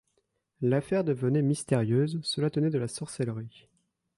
[0.61, 3.69] L’affaire devenait mystérieuse, cela tenait de la sorcellerie.